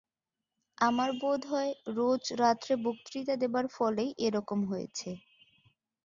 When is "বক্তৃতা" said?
2.85-3.35